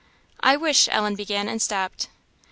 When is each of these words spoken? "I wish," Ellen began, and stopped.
"I 0.39 0.57
wish," 0.57 0.89
Ellen 0.91 1.13
began, 1.13 1.47
and 1.47 1.61
stopped. 1.61 2.07